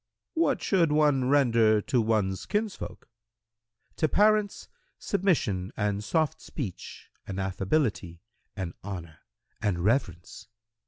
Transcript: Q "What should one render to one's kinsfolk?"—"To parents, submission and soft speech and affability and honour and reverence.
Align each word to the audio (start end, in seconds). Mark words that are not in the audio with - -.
Q 0.33 0.41
"What 0.41 0.63
should 0.63 0.91
one 0.91 1.29
render 1.29 1.79
to 1.79 2.01
one's 2.01 2.47
kinsfolk?"—"To 2.47 4.09
parents, 4.09 4.67
submission 4.97 5.71
and 5.77 6.03
soft 6.03 6.41
speech 6.41 7.11
and 7.27 7.39
affability 7.39 8.23
and 8.55 8.73
honour 8.83 9.19
and 9.61 9.77
reverence. 9.77 10.47